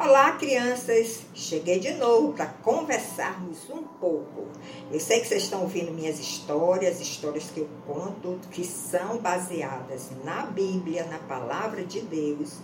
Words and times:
Olá, 0.00 0.30
crianças! 0.36 1.22
Cheguei 1.34 1.80
de 1.80 1.92
novo 1.94 2.32
para 2.32 2.46
conversarmos 2.46 3.68
um 3.68 3.82
pouco. 3.82 4.46
Eu 4.92 5.00
sei 5.00 5.18
que 5.18 5.26
vocês 5.26 5.42
estão 5.42 5.62
ouvindo 5.62 5.90
minhas 5.90 6.20
histórias, 6.20 7.00
histórias 7.00 7.50
que 7.50 7.58
eu 7.58 7.68
conto, 7.84 8.38
que 8.52 8.64
são 8.64 9.18
baseadas 9.18 10.10
na 10.22 10.46
Bíblia, 10.46 11.04
na 11.06 11.18
palavra 11.18 11.84
de 11.84 12.00
Deus. 12.00 12.58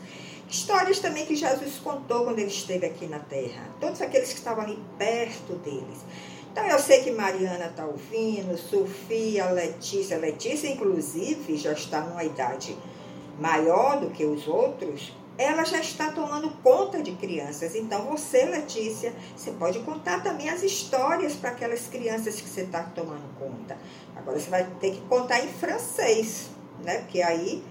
Histórias 0.49 1.01
também 1.01 1.27
que 1.27 1.35
Jesus 1.35 1.81
contou 1.83 2.23
quando 2.23 2.39
ele 2.39 2.53
esteve 2.53 2.87
aqui 2.87 3.07
na 3.07 3.19
terra. 3.19 3.69
Todos 3.81 4.01
aqueles 4.01 4.29
que 4.29 4.39
estavam 4.39 4.63
ali 4.63 4.79
perto 4.97 5.55
deles. 5.55 6.05
Então 6.53 6.65
eu 6.65 6.79
sei 6.79 7.03
que 7.03 7.11
Mariana 7.11 7.67
está 7.67 7.85
ouvindo, 7.85 8.57
Sofia, 8.57 9.47
Letícia. 9.47 10.19
Letícia, 10.19 10.69
inclusive, 10.69 11.57
já 11.57 11.73
está 11.73 12.01
numa 12.01 12.23
idade 12.23 12.79
maior 13.41 13.99
do 13.99 14.11
que 14.11 14.25
os 14.25 14.47
outros 14.47 15.13
ela 15.37 15.65
já 15.65 15.81
está 15.81 16.13
tomando 16.13 16.51
conta 16.63 17.03
de 17.03 17.13
crianças. 17.13 17.75
Então, 17.75 18.07
você, 18.07 18.45
Letícia, 18.45 19.13
você 19.37 19.51
pode 19.53 19.81
contar 19.81 20.23
também 20.23 20.49
as 20.49 20.63
histórias 20.63 21.35
para 21.35 21.51
aquelas 21.51 21.87
crianças 21.89 22.41
que 22.41 22.49
você 22.49 22.63
está 22.63 22.83
tomando 22.83 23.29
conta. 23.39 23.77
Agora, 24.15 24.39
você 24.39 24.49
vai 24.49 24.65
ter 24.81 24.93
que 24.93 25.01
contar 25.03 25.45
em 25.45 25.49
francês, 25.49 26.51
né? 26.85 26.99
Porque 26.99 27.21
aí 27.21 27.65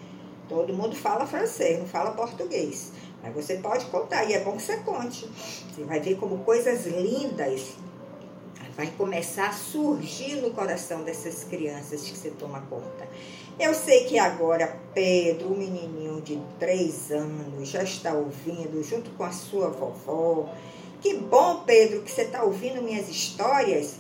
todo 0.50 0.74
mundo 0.74 0.96
fala 0.96 1.26
francês, 1.26 1.80
não 1.80 1.88
fala 1.88 2.12
português. 2.12 2.92
Mas 3.22 3.34
você 3.34 3.56
pode 3.56 3.86
contar, 3.86 4.26
e 4.26 4.34
é 4.34 4.42
bom 4.42 4.58
que 4.58 4.64
você 4.64 4.78
conte. 4.78 5.26
Você 5.26 5.84
vai 5.86 6.02
ver 6.02 6.16
como 6.16 6.40
coisas 6.40 6.86
lindas 6.86 7.76
vai 8.76 8.88
começar 8.98 9.50
a 9.50 9.54
surgir 9.54 10.38
no 10.38 10.52
coração 10.52 11.04
dessas 11.04 11.44
crianças 11.44 12.02
que 12.02 12.18
você 12.18 12.32
toma 12.32 12.62
conta. 12.70 13.08
Eu 13.60 13.74
sei 13.74 14.06
que 14.06 14.18
agora 14.18 14.80
Pedro, 14.94 15.50
o 15.50 15.58
menininho 15.58 16.22
de 16.22 16.42
três 16.60 17.12
anos, 17.12 17.70
já 17.70 17.84
está 17.84 18.14
ouvindo 18.14 18.84
junto 18.84 19.12
com 19.12 19.24
a 19.24 19.32
sua 19.32 19.70
vovó. 19.70 20.50
Que 21.02 21.16
bom, 21.16 21.64
Pedro, 21.66 22.02
que 22.02 22.12
você 22.12 22.24
está 22.24 22.44
ouvindo 22.44 22.82
minhas 22.82 23.08
histórias. 23.10 23.96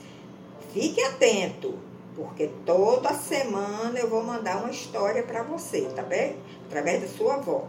Fique 0.74 1.02
atento, 1.04 1.78
porque 2.16 2.50
toda 2.66 3.14
semana 3.14 4.00
eu 4.00 4.10
vou 4.10 4.24
mandar 4.24 4.58
uma 4.58 4.72
história 4.72 5.22
para 5.22 5.44
você, 5.44 5.82
tá 5.96 6.02
bem? 6.02 6.36
Através 6.66 7.02
da 7.02 7.08
sua 7.08 7.36
avó. 7.36 7.68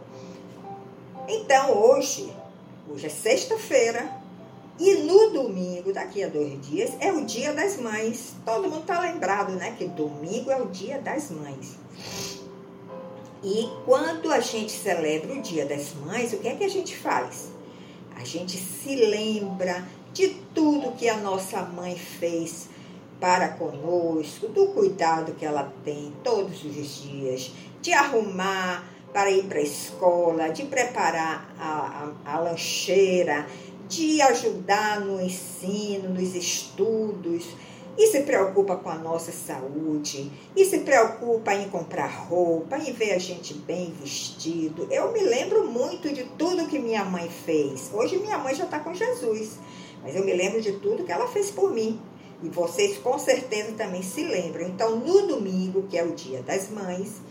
Então, 1.28 1.76
hoje, 1.76 2.34
hoje 2.88 3.06
é 3.06 3.10
sexta-feira, 3.10 4.10
e 4.78 4.94
no 5.04 5.30
domingo, 5.30 5.92
daqui 5.92 6.22
a 6.24 6.28
dois 6.28 6.60
dias, 6.66 6.92
é 6.98 7.12
o 7.12 7.24
dia 7.24 7.52
das 7.52 7.76
mães. 7.76 8.34
Todo 8.44 8.68
mundo 8.68 8.80
está 8.80 9.00
lembrado, 9.00 9.52
né? 9.52 9.74
Que 9.78 9.86
domingo 9.86 10.50
é 10.50 10.60
o 10.60 10.66
dia 10.66 10.98
das 10.98 11.30
mães. 11.30 11.76
E 13.42 13.68
quando 13.84 14.32
a 14.32 14.40
gente 14.40 14.72
celebra 14.72 15.34
o 15.34 15.42
dia 15.42 15.64
das 15.64 15.92
mães, 15.94 16.32
o 16.32 16.38
que 16.38 16.48
é 16.48 16.56
que 16.56 16.64
a 16.64 16.68
gente 16.68 16.96
faz? 16.96 17.50
A 18.16 18.24
gente 18.24 18.56
se 18.56 18.96
lembra 18.96 19.86
de 20.12 20.28
tudo 20.54 20.92
que 20.92 21.08
a 21.08 21.18
nossa 21.18 21.62
mãe 21.62 21.96
fez 21.96 22.68
para 23.20 23.48
conosco, 23.50 24.48
do 24.48 24.68
cuidado 24.68 25.34
que 25.34 25.44
ela 25.44 25.72
tem 25.84 26.12
todos 26.22 26.64
os 26.64 27.02
dias, 27.02 27.52
de 27.80 27.92
arrumar 27.92 28.84
para 29.12 29.30
ir 29.30 29.44
para 29.44 29.58
a 29.58 29.62
escola, 29.62 30.48
de 30.48 30.64
preparar 30.64 31.54
a, 31.58 32.12
a, 32.26 32.32
a 32.34 32.40
lancheira, 32.40 33.46
de 33.94 34.20
ajudar 34.22 35.00
no 35.00 35.20
ensino, 35.20 36.08
nos 36.08 36.34
estudos, 36.34 37.44
e 37.96 38.08
se 38.08 38.22
preocupa 38.22 38.74
com 38.76 38.90
a 38.90 38.96
nossa 38.96 39.30
saúde, 39.30 40.32
e 40.56 40.64
se 40.64 40.80
preocupa 40.80 41.54
em 41.54 41.68
comprar 41.68 42.08
roupa, 42.08 42.76
em 42.76 42.92
ver 42.92 43.12
a 43.12 43.18
gente 43.18 43.54
bem 43.54 43.94
vestido. 44.00 44.88
Eu 44.90 45.12
me 45.12 45.20
lembro 45.20 45.70
muito 45.70 46.12
de 46.12 46.24
tudo 46.36 46.66
que 46.66 46.80
minha 46.80 47.04
mãe 47.04 47.28
fez. 47.28 47.90
Hoje 47.92 48.18
minha 48.18 48.36
mãe 48.36 48.52
já 48.52 48.64
está 48.64 48.80
com 48.80 48.92
Jesus, 48.92 49.58
mas 50.02 50.16
eu 50.16 50.24
me 50.24 50.32
lembro 50.34 50.60
de 50.60 50.72
tudo 50.72 51.04
que 51.04 51.12
ela 51.12 51.28
fez 51.28 51.52
por 51.52 51.72
mim. 51.72 52.00
E 52.42 52.48
vocês 52.48 52.98
com 52.98 53.16
certeza 53.16 53.72
também 53.72 54.02
se 54.02 54.24
lembram. 54.24 54.66
Então, 54.66 54.96
no 54.96 55.28
domingo, 55.28 55.84
que 55.88 55.96
é 55.96 56.02
o 56.02 56.12
dia 56.12 56.42
das 56.42 56.68
mães, 56.68 57.22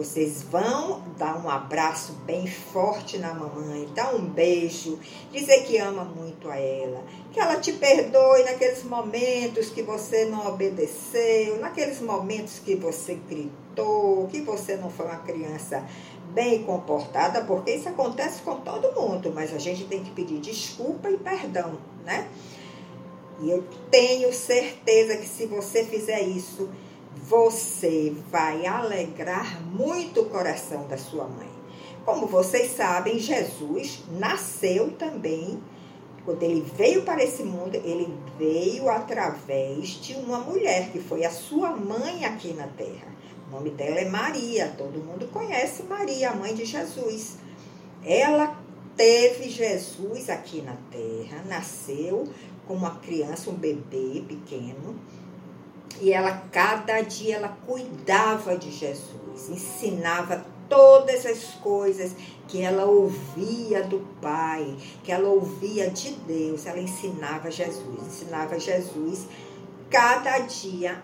vocês 0.00 0.42
vão 0.42 1.02
dar 1.18 1.44
um 1.44 1.50
abraço 1.50 2.14
bem 2.24 2.46
forte 2.46 3.18
na 3.18 3.34
mamãe, 3.34 3.86
dar 3.94 4.14
um 4.14 4.24
beijo, 4.24 4.98
dizer 5.30 5.64
que 5.64 5.76
ama 5.76 6.04
muito 6.04 6.48
a 6.48 6.56
ela, 6.56 7.04
que 7.30 7.38
ela 7.38 7.60
te 7.60 7.74
perdoe 7.74 8.42
naqueles 8.44 8.82
momentos 8.82 9.68
que 9.68 9.82
você 9.82 10.24
não 10.24 10.46
obedeceu, 10.46 11.58
naqueles 11.58 12.00
momentos 12.00 12.60
que 12.60 12.76
você 12.76 13.18
gritou, 13.28 14.26
que 14.28 14.40
você 14.40 14.74
não 14.74 14.88
foi 14.88 15.04
uma 15.04 15.18
criança 15.18 15.86
bem 16.32 16.62
comportada, 16.62 17.42
porque 17.44 17.72
isso 17.72 17.90
acontece 17.90 18.40
com 18.40 18.58
todo 18.60 18.98
mundo, 18.98 19.30
mas 19.34 19.52
a 19.52 19.58
gente 19.58 19.84
tem 19.84 20.02
que 20.02 20.12
pedir 20.12 20.40
desculpa 20.40 21.10
e 21.10 21.18
perdão, 21.18 21.78
né? 22.06 22.26
E 23.42 23.50
eu 23.50 23.62
tenho 23.90 24.32
certeza 24.32 25.18
que 25.18 25.28
se 25.28 25.44
você 25.44 25.84
fizer 25.84 26.22
isso, 26.22 26.70
você 27.16 28.14
vai 28.30 28.66
alegrar 28.66 29.62
muito 29.62 30.20
o 30.20 30.26
coração 30.26 30.86
da 30.86 30.96
sua 30.96 31.26
mãe. 31.26 31.48
Como 32.04 32.26
vocês 32.26 32.72
sabem, 32.72 33.18
Jesus 33.18 34.02
nasceu 34.10 34.92
também, 34.92 35.62
quando 36.24 36.42
ele 36.42 36.60
veio 36.76 37.02
para 37.02 37.22
esse 37.22 37.42
mundo, 37.42 37.74
ele 37.76 38.12
veio 38.38 38.88
através 38.88 39.88
de 39.88 40.14
uma 40.14 40.38
mulher, 40.38 40.90
que 40.90 41.00
foi 41.00 41.24
a 41.24 41.30
sua 41.30 41.70
mãe 41.70 42.24
aqui 42.24 42.52
na 42.52 42.66
terra. 42.66 43.08
O 43.48 43.52
nome 43.52 43.70
dela 43.70 44.00
é 44.00 44.08
Maria, 44.08 44.72
todo 44.78 45.04
mundo 45.04 45.28
conhece 45.32 45.82
Maria, 45.82 46.30
a 46.30 46.34
mãe 46.36 46.54
de 46.54 46.64
Jesus. 46.64 47.38
Ela 48.04 48.58
teve 48.96 49.48
Jesus 49.50 50.30
aqui 50.30 50.62
na 50.62 50.76
terra, 50.90 51.44
nasceu 51.48 52.28
como 52.66 52.80
uma 52.80 52.96
criança, 52.96 53.50
um 53.50 53.54
bebê 53.54 54.22
pequeno 54.26 54.94
e 56.00 56.12
ela, 56.12 56.42
cada 56.50 57.00
dia, 57.02 57.36
ela 57.36 57.56
cuidava 57.66 58.56
de 58.56 58.70
Jesus, 58.70 59.48
ensinava 59.48 60.44
todas 60.68 61.26
as 61.26 61.54
coisas 61.54 62.12
que 62.46 62.62
ela 62.62 62.84
ouvia 62.84 63.82
do 63.82 63.98
Pai, 64.20 64.76
que 65.02 65.12
ela 65.12 65.28
ouvia 65.28 65.90
de 65.90 66.12
Deus, 66.12 66.66
ela 66.66 66.80
ensinava 66.80 67.50
Jesus, 67.50 68.06
ensinava 68.06 68.58
Jesus. 68.58 69.26
Cada 69.90 70.38
dia 70.40 71.02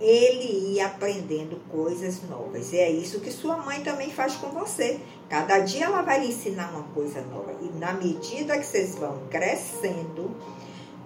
ele 0.00 0.74
ia 0.74 0.86
aprendendo 0.86 1.60
coisas 1.70 2.22
novas. 2.28 2.72
E 2.72 2.78
é 2.78 2.90
isso 2.90 3.20
que 3.20 3.32
sua 3.32 3.56
mãe 3.56 3.82
também 3.82 4.10
faz 4.10 4.36
com 4.36 4.48
você. 4.50 5.00
Cada 5.28 5.58
dia 5.58 5.86
ela 5.86 6.02
vai 6.02 6.20
lhe 6.20 6.28
ensinar 6.28 6.70
uma 6.70 6.84
coisa 6.94 7.20
nova. 7.22 7.52
E 7.60 7.78
na 7.78 7.92
medida 7.92 8.56
que 8.58 8.64
vocês 8.64 8.94
vão 8.94 9.22
crescendo, 9.28 10.30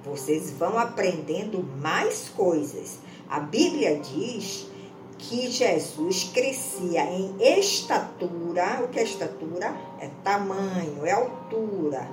vocês 0.04 0.50
vão 0.50 0.78
aprendendo 0.78 1.62
mais 1.80 2.28
coisas. 2.28 2.98
A 3.32 3.40
Bíblia 3.40 3.98
diz 3.98 4.66
que 5.16 5.50
Jesus 5.50 6.24
crescia 6.34 7.02
em 7.04 7.34
estatura. 7.40 8.82
O 8.84 8.88
que 8.88 9.00
é 9.00 9.04
estatura? 9.04 9.74
É 9.98 10.10
tamanho, 10.22 11.06
é 11.06 11.12
altura. 11.12 12.06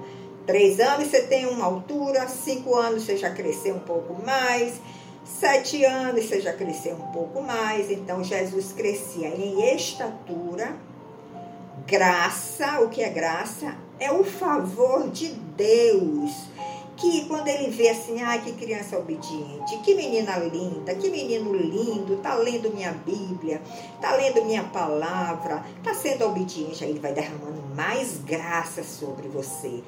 Três 0.46 0.80
anos 0.80 1.10
você 1.10 1.24
tem 1.24 1.46
uma 1.46 1.66
altura, 1.66 2.26
cinco 2.30 2.74
anos 2.74 3.04
você 3.04 3.18
já 3.18 3.32
cresceu 3.32 3.76
um 3.76 3.82
pouco 3.82 4.26
mais, 4.26 4.80
sete 5.26 5.84
anos 5.84 6.24
você 6.24 6.40
já 6.40 6.54
cresceu 6.54 6.96
um 6.96 7.12
pouco 7.12 7.42
mais. 7.42 7.92
Então 7.92 8.24
Jesus 8.24 8.72
crescia 8.72 9.28
em 9.28 9.76
estatura, 9.76 10.74
graça. 11.86 12.80
O 12.80 12.88
que 12.88 13.04
é 13.04 13.10
graça? 13.10 13.76
É 14.00 14.10
o 14.10 14.24
favor 14.24 15.10
de 15.10 15.28
Deus 15.28 16.32
que 17.00 17.26
quando 17.26 17.48
ele 17.48 17.72
vê 17.72 17.90
assim, 17.90 18.22
ai, 18.22 18.42
que 18.42 18.52
criança 18.52 18.98
obediente, 18.98 19.78
que 19.84 19.96
menina 19.96 20.38
linda, 20.38 20.94
que 20.96 21.10
menino 21.10 21.54
lindo, 21.54 22.18
tá 22.18 22.36
lendo 22.36 22.70
minha 22.74 22.92
Bíblia, 22.92 23.62
tá 24.02 24.16
lendo 24.16 24.44
minha 24.44 24.64
palavra, 24.64 25.64
tá 25.82 25.94
sendo 25.94 26.26
obediente, 26.26 26.84
aí 26.84 26.90
ele 26.90 27.00
vai 27.00 27.14
derramando 27.14 27.64
mais 27.74 28.18
graça 28.18 28.84
sobre 28.84 29.30
você, 29.30 29.82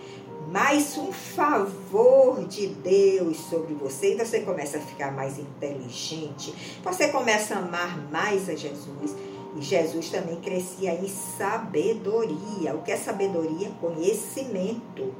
mais 0.49 0.97
um 0.97 1.11
favor 1.11 2.45
de 2.47 2.67
Deus 2.67 3.37
sobre 3.49 3.73
você, 3.73 4.13
e 4.13 4.17
você 4.17 4.39
começa 4.39 4.77
a 4.77 4.81
ficar 4.81 5.11
mais 5.11 5.37
inteligente, 5.37 6.79
você 6.81 7.09
começa 7.09 7.55
a 7.55 7.59
amar 7.59 7.97
mais 8.09 8.49
a 8.49 8.55
Jesus. 8.55 9.15
E 9.53 9.61
Jesus 9.61 10.09
também 10.09 10.37
crescia 10.37 10.93
em 10.93 11.09
sabedoria. 11.09 12.73
O 12.73 12.83
que 12.83 12.91
é 12.93 12.95
sabedoria? 12.95 13.69
Conhecimento 13.81 15.13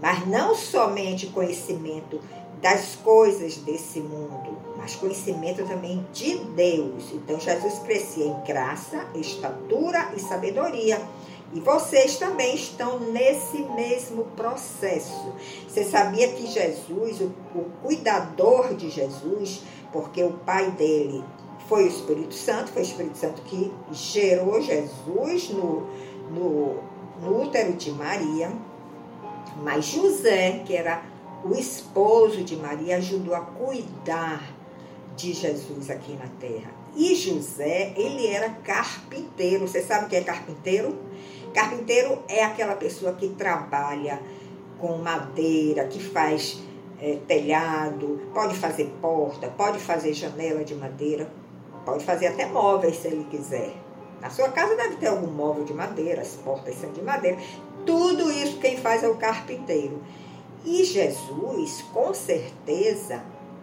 mas 0.00 0.26
não 0.26 0.54
somente 0.54 1.28
conhecimento 1.28 2.20
das 2.60 2.96
coisas 2.96 3.56
desse 3.58 4.00
mundo, 4.00 4.58
mas 4.76 4.96
conhecimento 4.96 5.64
também 5.64 6.06
de 6.12 6.36
Deus. 6.38 7.12
Então 7.12 7.38
Jesus 7.38 7.78
crescia 7.80 8.26
em 8.26 8.40
graça, 8.44 9.06
estatura 9.14 10.12
e 10.16 10.20
sabedoria. 10.20 11.00
E 11.52 11.60
vocês 11.60 12.16
também 12.18 12.56
estão 12.56 12.98
nesse 12.98 13.58
mesmo 13.58 14.24
processo. 14.36 15.32
Você 15.68 15.84
sabia 15.84 16.28
que 16.32 16.46
Jesus, 16.46 17.20
o, 17.20 17.32
o 17.54 17.70
cuidador 17.82 18.74
de 18.74 18.90
Jesus, 18.90 19.62
porque 19.92 20.22
o 20.24 20.32
pai 20.32 20.70
dele 20.72 21.22
foi 21.68 21.84
o 21.84 21.88
Espírito 21.88 22.34
Santo, 22.34 22.72
foi 22.72 22.82
o 22.82 22.84
Espírito 22.84 23.18
Santo 23.18 23.42
que 23.42 23.72
gerou 23.92 24.60
Jesus 24.60 25.50
no, 25.50 25.86
no, 26.30 26.82
no 27.22 27.42
útero 27.42 27.74
de 27.74 27.92
Maria 27.92 28.52
Mas 29.62 29.86
José, 29.86 30.62
que 30.64 30.74
era 30.74 31.02
o 31.44 31.52
esposo 31.54 32.42
de 32.42 32.56
Maria, 32.56 32.96
ajudou 32.96 33.34
a 33.34 33.40
cuidar 33.40 34.42
de 35.16 35.32
Jesus 35.32 35.90
aqui 35.90 36.12
na 36.12 36.28
terra. 36.40 36.70
E 36.94 37.14
José, 37.14 37.92
ele 37.96 38.26
era 38.26 38.50
carpinteiro. 38.50 39.66
Você 39.66 39.82
sabe 39.82 40.06
o 40.06 40.08
que 40.08 40.16
é 40.16 40.22
carpinteiro? 40.22 40.96
Carpinteiro 41.54 42.22
é 42.28 42.44
aquela 42.44 42.74
pessoa 42.74 43.12
que 43.14 43.28
trabalha 43.30 44.20
com 44.78 44.98
madeira, 44.98 45.86
que 45.86 46.02
faz 46.02 46.60
é, 47.00 47.18
telhado, 47.26 48.20
pode 48.32 48.54
fazer 48.54 48.92
porta, 49.00 49.48
pode 49.48 49.78
fazer 49.78 50.12
janela 50.12 50.64
de 50.64 50.74
madeira, 50.74 51.30
pode 51.84 52.04
fazer 52.04 52.28
até 52.28 52.46
móveis 52.46 52.96
se 52.96 53.08
ele 53.08 53.24
quiser. 53.30 53.85
Na 54.20 54.30
sua 54.30 54.48
casa 54.48 54.74
deve 54.76 54.96
ter 54.96 55.08
algum 55.08 55.30
móvel 55.30 55.64
de 55.64 55.74
madeira, 55.74 56.22
as 56.22 56.34
portas 56.36 56.74
são 56.76 56.90
de 56.92 57.02
madeira. 57.02 57.38
Tudo 57.84 58.30
isso 58.30 58.58
quem 58.58 58.76
faz 58.76 59.02
é 59.02 59.08
o 59.08 59.16
carpinteiro. 59.16 60.02
E 60.64 60.84
Jesus, 60.84 61.82
com 61.92 62.12
certeza, 62.12 63.22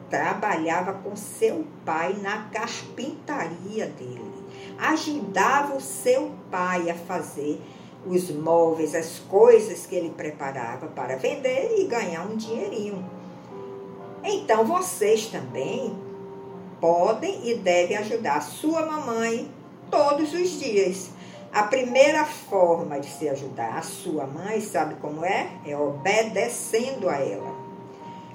trabalhava 0.09 0.93
com 0.93 1.15
seu 1.15 1.65
pai 1.83 2.13
na 2.21 2.43
carpintaria 2.45 3.87
dele. 3.87 4.31
Ajudava 4.77 5.75
o 5.75 5.81
seu 5.81 6.31
pai 6.49 6.89
a 6.89 6.95
fazer 6.95 7.59
os 8.05 8.29
móveis, 8.29 8.93
as 8.95 9.19
coisas 9.19 9.85
que 9.85 9.95
ele 9.95 10.09
preparava 10.11 10.87
para 10.87 11.15
vender 11.15 11.75
e 11.77 11.85
ganhar 11.85 12.25
um 12.25 12.35
dinheirinho. 12.35 13.03
Então 14.23 14.65
vocês 14.65 15.27
também 15.27 15.97
podem 16.79 17.49
e 17.49 17.55
devem 17.55 17.97
ajudar 17.97 18.37
a 18.37 18.41
sua 18.41 18.85
mamãe 18.85 19.49
todos 19.93 20.33
os 20.33 20.59
dias. 20.59 21.11
A 21.53 21.63
primeira 21.63 22.25
forma 22.25 22.99
de 22.99 23.07
se 23.07 23.29
ajudar 23.29 23.77
a 23.77 23.83
sua 23.83 24.25
mãe, 24.25 24.59
sabe 24.59 24.95
como 24.95 25.23
é? 25.23 25.51
É 25.63 25.77
obedecendo 25.77 27.07
a 27.07 27.17
ela. 27.17 27.53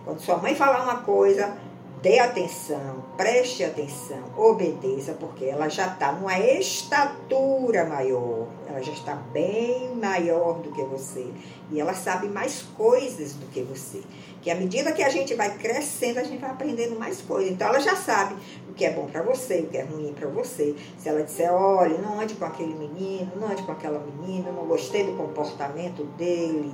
Quando 0.05 0.21
sua 0.21 0.37
mãe 0.37 0.55
falar 0.55 0.85
uma 0.85 1.03
coisa, 1.03 1.59
dê 2.03 2.19
atenção, 2.21 3.05
preste 3.17 3.65
atenção, 3.65 4.23
obedeça, 4.37 5.15
porque 5.15 5.45
ela 5.45 5.69
já 5.69 5.87
está 5.89 6.13
numa 6.13 6.39
estatura 6.39 7.85
maior, 7.85 8.47
ela 8.69 8.81
já 8.81 8.93
está 8.93 9.15
bem 9.15 9.95
maior 9.97 10.61
do 10.61 10.71
que 10.71 10.83
você 10.85 11.27
e 11.71 11.81
ela 11.81 11.95
sabe 11.95 12.29
mais 12.29 12.63
coisas 12.77 13.33
do 13.33 13.47
que 13.47 13.63
você. 13.63 14.01
Que 14.41 14.51
à 14.51 14.55
medida 14.55 14.93
que 14.93 15.03
a 15.03 15.09
gente 15.09 15.35
vai 15.35 15.59
crescendo, 15.59 16.19
a 16.19 16.23
gente 16.23 16.39
vai 16.39 16.51
aprendendo 16.51 16.97
mais 16.97 17.21
coisas. 17.21 17.51
Então 17.51 17.69
ela 17.69 17.81
já 17.81 17.97
sabe 17.97 18.37
o 18.71 18.75
que 18.75 18.85
é 18.85 18.93
bom 18.93 19.07
para 19.07 19.23
você, 19.23 19.61
o 19.61 19.67
que 19.67 19.77
é 19.77 19.83
ruim 19.83 20.15
para 20.15 20.29
você. 20.29 20.77
Se 20.99 21.09
ela 21.09 21.23
disser, 21.23 21.53
olha, 21.53 21.99
não 21.99 22.21
ande 22.21 22.35
com 22.35 22.45
aquele 22.45 22.75
menino, 22.75 23.33
não 23.37 23.49
ande 23.49 23.63
com 23.65 23.73
aquela 23.73 23.99
menina, 23.99 24.53
não 24.53 24.67
gostei 24.67 25.05
do 25.05 25.17
comportamento 25.17 26.05
dele, 26.17 26.73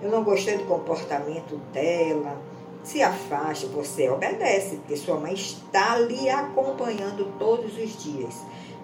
eu 0.00 0.10
não 0.10 0.24
gostei 0.24 0.56
do 0.56 0.64
comportamento 0.64 1.56
dela 1.72 2.55
se 2.86 3.02
afaste, 3.02 3.66
você 3.66 4.08
obedece, 4.08 4.76
porque 4.76 4.96
sua 4.96 5.18
mãe 5.18 5.34
está 5.34 5.98
lhe 5.98 6.30
acompanhando 6.30 7.36
todos 7.36 7.76
os 7.76 8.02
dias. 8.02 8.36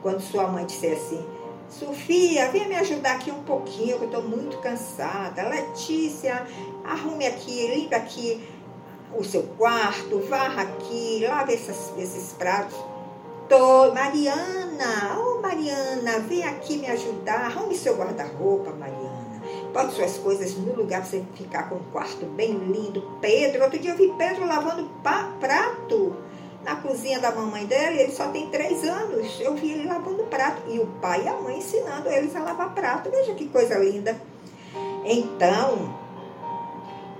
Quando 0.02 0.20
sua 0.20 0.49
mãe 0.49 0.66
disser 0.66 0.96
assim, 0.96 1.25
Sofia, 1.69 2.50
venha 2.50 2.69
me 2.69 2.75
ajudar 2.75 3.12
aqui 3.12 3.31
um 3.31 3.44
pouquinho, 3.44 3.96
que 3.99 4.04
eu 4.04 4.08
estou 4.08 4.22
muito 4.25 4.58
cansada. 4.58 5.49
Letícia, 5.49 6.44
arrume 6.84 7.25
aqui, 7.26 7.69
limpe 7.69 7.94
aqui 7.94 8.44
o 9.14 9.22
seu 9.22 9.44
quarto, 9.56 10.19
varra 10.28 10.62
aqui, 10.62 11.25
lave 11.25 11.55
esses, 11.55 12.32
pratos. 12.32 12.76
Tô, 13.48 13.94
Mariana, 13.94 15.16
oh 15.16 15.40
Mariana, 15.40 16.19
vem 16.28 16.43
aqui 16.44 16.76
me 16.76 16.88
ajudar, 16.88 17.46
arrume 17.46 17.76
seu 17.76 17.96
guarda-roupa, 17.96 18.72
Mariana. 18.72 19.11
Bote 19.72 19.94
suas 19.94 20.19
coisas 20.19 20.54
no 20.56 20.74
lugar 20.74 21.00
para 21.00 21.08
você 21.08 21.24
ficar 21.34 21.70
com 21.70 21.76
um 21.76 21.84
quarto 21.90 22.26
bem 22.26 22.52
lindo. 22.52 23.10
Pedro, 23.22 23.64
outro 23.64 23.78
dia 23.78 23.92
eu 23.92 23.96
vi 23.96 24.12
Pedro 24.19 24.46
lavando 24.46 24.90
prato 25.40 26.14
na 26.62 26.76
cozinha 26.76 27.19
da 27.19 27.32
mamãe 27.32 27.64
dele. 27.64 28.02
Ele 28.02 28.12
só 28.12 28.28
tem 28.28 28.50
três 28.50 28.84
anos. 28.84 29.40
Eu 29.40 29.54
vi 29.54 29.72
ele 29.72 29.88
lavando 29.88 30.24
prato. 30.24 30.60
E 30.69 30.78
o 30.78 30.86
pai 31.00 31.24
e 31.24 31.28
a 31.28 31.40
mãe 31.40 31.56
ensinando 31.56 32.10
eles 32.10 32.36
a 32.36 32.40
lavar 32.40 32.74
prato. 32.74 33.10
Veja 33.10 33.32
que 33.32 33.48
coisa 33.48 33.78
linda. 33.78 34.20
Então, 35.06 35.98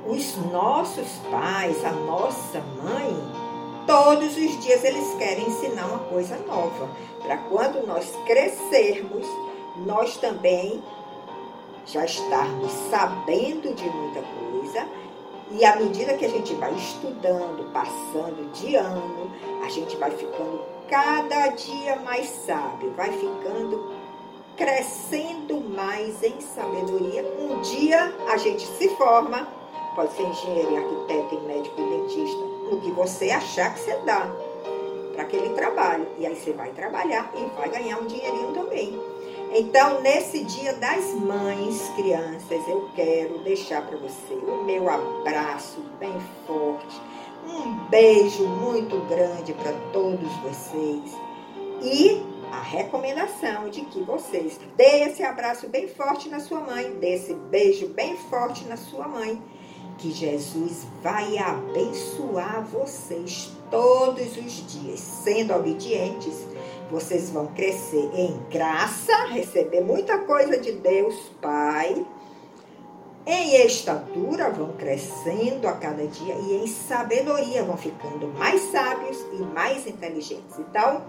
os 0.06 0.37
nossos 0.52 1.08
pais, 1.31 1.82
a 1.87 1.93
nossa 1.93 2.60
mãe, 2.60 3.16
todos 3.87 4.37
os 4.37 4.62
dias 4.62 4.84
eles 4.84 5.14
querem 5.14 5.49
ensinar 5.49 5.87
uma 5.87 6.00
coisa 6.00 6.37
nova. 6.46 6.90
Para 7.22 7.38
quando 7.38 7.87
nós 7.87 8.12
crescermos, 8.26 9.26
nós 9.87 10.19
também 10.19 10.82
já 11.87 12.05
estarmos 12.05 12.73
sabendo 12.90 13.75
de 13.75 13.84
muita 13.88 14.23
coisa 14.23 14.87
e 15.55 15.64
à 15.67 15.76
medida 15.76 16.14
que 16.14 16.25
a 16.25 16.31
gente 16.31 16.55
vai 16.55 16.73
estudando, 16.75 17.70
passando 17.73 18.50
de 18.52 18.75
ano, 18.75 19.31
a 19.62 19.69
gente 19.69 19.96
vai 19.96 20.11
ficando 20.11 20.62
cada 20.88 21.49
dia 21.49 21.96
mais 21.96 22.26
sábio, 22.46 22.90
vai 22.96 23.12
ficando 23.12 23.93
crescendo 24.56 25.61
mais 25.61 26.23
em 26.23 26.40
sabedoria. 26.40 27.23
Um 27.38 27.61
dia 27.61 28.14
a 28.32 28.38
gente 28.38 28.67
se 28.67 28.88
forma, 28.96 29.46
pode 29.94 30.12
ser 30.14 30.23
engenheiro, 30.23 30.76
arquiteto, 30.76 31.40
médico, 31.43 31.76
dentista, 31.76 32.40
no 32.70 32.81
que 32.81 32.90
você 32.93 33.31
achar 33.31 33.75
que 33.75 33.81
você 33.81 33.94
dá 34.06 34.26
para 35.12 35.23
aquele 35.25 35.50
trabalho. 35.50 36.06
E 36.19 36.26
aí 36.26 36.35
você 36.35 36.52
vai 36.52 36.70
trabalhar 36.70 37.31
e 37.37 37.44
vai 37.58 37.69
ganhar 37.69 37.99
um 37.99 38.06
dinheirinho 38.06 38.52
também. 38.55 38.99
Então, 39.54 40.00
nesse 40.00 40.43
dia 40.44 40.72
das 40.72 41.12
mães, 41.12 41.87
crianças, 41.94 42.66
eu 42.66 42.88
quero 42.94 43.38
deixar 43.40 43.87
para 43.87 43.99
você 43.99 44.32
o 44.32 44.64
meu 44.64 44.88
abraço 44.88 45.84
bem 46.00 46.14
forte, 46.46 46.99
um 47.46 47.75
beijo 47.90 48.49
muito 48.49 48.99
grande 49.10 49.52
para 49.52 49.72
todos 49.93 50.32
vocês 50.38 51.14
e 51.82 52.22
a 52.50 52.62
recomendação 52.62 53.69
de 53.69 53.82
que 53.82 54.00
vocês 54.00 54.58
dê 54.75 55.02
esse 55.02 55.22
abraço 55.22 55.69
bem 55.69 55.87
forte 55.87 56.31
na 56.31 56.40
sua 56.40 56.60
mãe, 56.60 56.90
dê 56.99 57.16
esse 57.16 57.34
beijo 57.34 57.88
bem 57.88 58.16
forte 58.16 58.64
na 58.64 58.78
sua 58.78 59.06
mãe, 59.06 59.43
que 59.99 60.12
Jesus 60.12 60.87
vai 61.02 61.37
abençoar 61.37 62.64
vocês 62.64 63.50
todos 63.70 64.34
os 64.34 64.72
dias, 64.72 65.00
sendo 65.00 65.52
obedientes 65.54 66.46
vocês 66.92 67.30
vão 67.30 67.46
crescer 67.46 68.10
em 68.14 68.38
graça, 68.50 69.24
receber 69.30 69.80
muita 69.80 70.18
coisa 70.18 70.58
de 70.58 70.72
Deus 70.72 71.14
Pai. 71.40 72.06
Em 73.24 73.64
estatura 73.64 74.50
vão 74.50 74.75
crescendo 74.75 75.66
a 75.66 75.72
cada 75.72 76.06
dia 76.06 76.34
e 76.34 76.62
em 76.62 76.66
sabedoria 76.66 77.64
vão 77.64 77.78
ficando 77.78 78.28
mais 78.37 78.61
sábios 78.70 79.18
e 79.32 79.37
mais 79.37 79.87
inteligentes. 79.87 80.58
Então, 80.58 81.02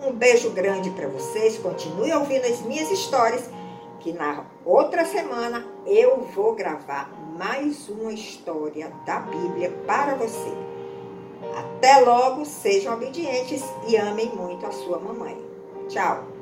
um 0.00 0.12
beijo 0.12 0.50
grande 0.50 0.90
para 0.90 1.08
vocês. 1.08 1.58
Continue 1.58 2.12
ouvindo 2.12 2.44
as 2.44 2.60
minhas 2.60 2.88
histórias, 2.88 3.50
que 3.98 4.12
na 4.12 4.46
outra 4.64 5.04
semana 5.04 5.66
eu 5.86 6.20
vou 6.36 6.54
gravar 6.54 7.10
mais 7.36 7.88
uma 7.88 8.12
história 8.12 8.92
da 9.04 9.18
Bíblia 9.18 9.72
para 9.86 10.14
você. 10.14 10.73
Até 11.56 12.00
logo, 12.00 12.44
sejam 12.44 12.94
obedientes 12.94 13.62
e 13.86 13.96
amem 13.96 14.30
muito 14.34 14.66
a 14.66 14.72
sua 14.72 14.98
mamãe. 14.98 15.40
Tchau! 15.88 16.33